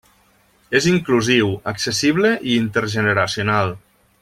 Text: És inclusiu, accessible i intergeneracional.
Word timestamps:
És 0.79 0.87
inclusiu, 0.91 1.51
accessible 1.73 2.33
i 2.53 2.57
intergeneracional. 2.63 3.75